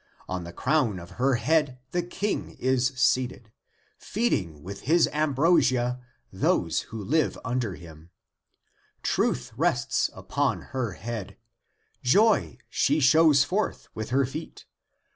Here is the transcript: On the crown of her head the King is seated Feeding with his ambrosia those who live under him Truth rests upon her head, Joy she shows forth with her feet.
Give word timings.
On 0.27 0.45
the 0.45 0.51
crown 0.51 0.97
of 0.97 1.11
her 1.21 1.35
head 1.35 1.77
the 1.91 2.01
King 2.01 2.55
is 2.57 2.87
seated 2.95 3.51
Feeding 3.99 4.63
with 4.63 4.81
his 4.89 5.07
ambrosia 5.13 6.01
those 6.33 6.79
who 6.89 7.03
live 7.03 7.37
under 7.45 7.75
him 7.75 8.09
Truth 9.03 9.51
rests 9.55 10.09
upon 10.15 10.61
her 10.73 10.93
head, 10.93 11.37
Joy 12.01 12.57
she 12.67 12.99
shows 12.99 13.43
forth 13.43 13.89
with 13.93 14.09
her 14.09 14.25
feet. 14.25 14.65